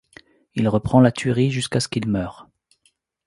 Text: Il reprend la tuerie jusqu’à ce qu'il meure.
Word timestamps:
Il 0.55 0.67
reprend 0.67 0.99
la 0.99 1.11
tuerie 1.11 1.51
jusqu’à 1.51 1.79
ce 1.79 1.87
qu'il 1.87 2.07
meure. 2.09 2.49